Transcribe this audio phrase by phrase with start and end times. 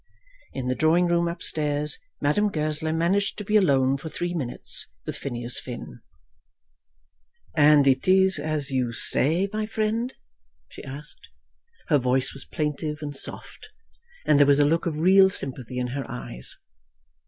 [0.53, 4.87] In the drawing room up stairs Madame Goesler managed to be alone for three minutes
[5.05, 6.01] with Phineas Finn.
[7.55, 10.15] "And it is as you say, my friend?"
[10.69, 11.29] she asked.
[11.89, 13.69] Her voice was plaintive and soft,
[14.25, 16.57] and there was a look of real sympathy in her eyes.